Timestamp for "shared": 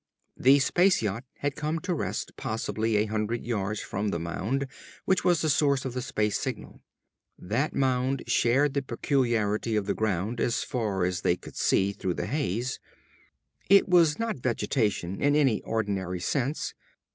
8.25-8.73